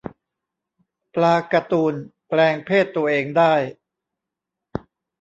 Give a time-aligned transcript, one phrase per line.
[1.15, 1.93] ปลาการ์ตูน
[2.27, 3.53] แปลงเพศตัวเองได้